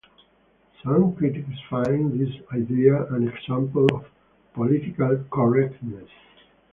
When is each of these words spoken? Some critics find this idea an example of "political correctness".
Some 0.81 1.15
critics 1.15 1.59
find 1.69 2.19
this 2.19 2.33
idea 2.51 3.03
an 3.13 3.27
example 3.27 3.85
of 3.93 4.07
"political 4.55 5.23
correctness". 5.31 6.09